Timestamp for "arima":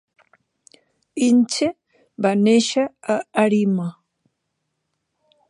3.45-3.87